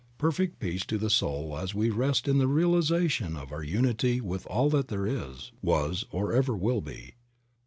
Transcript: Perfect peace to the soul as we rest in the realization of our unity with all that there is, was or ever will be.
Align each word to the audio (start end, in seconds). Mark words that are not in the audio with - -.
Perfect 0.17 0.59
peace 0.59 0.83
to 0.85 0.97
the 0.97 1.11
soul 1.11 1.55
as 1.55 1.75
we 1.75 1.91
rest 1.91 2.27
in 2.27 2.39
the 2.39 2.47
realization 2.47 3.37
of 3.37 3.51
our 3.51 3.61
unity 3.61 4.19
with 4.19 4.47
all 4.47 4.67
that 4.71 4.87
there 4.87 5.05
is, 5.05 5.51
was 5.61 6.05
or 6.09 6.33
ever 6.33 6.57
will 6.57 6.81
be. 6.81 7.13